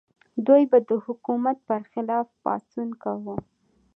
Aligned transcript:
دوی 0.47 0.63
به 0.71 0.77
د 0.89 0.91
حکومت 1.05 1.57
پر 1.67 1.81
خلاف 1.91 2.27
پاڅون 2.43 2.89
کاوه. 3.03 3.35